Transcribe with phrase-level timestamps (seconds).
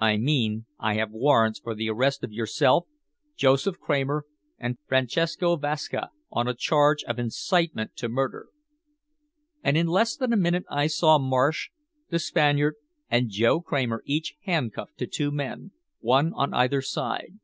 [0.00, 2.84] "I mean I have warrants for the arrest of yourself,
[3.36, 4.26] Joseph Kramer
[4.58, 8.48] and Francesco Vasca on a charge of incitement to murder."
[9.64, 11.70] And in less than a minute I saw Marsh,
[12.10, 12.74] the Spaniard
[13.08, 17.38] and Joe Kramer each handcuffed to two men, one on either side.